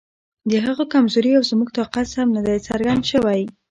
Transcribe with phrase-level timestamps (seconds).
[0.51, 3.41] د هغه کمزوري او زموږ طاقت سم نه دی څرګند شوی.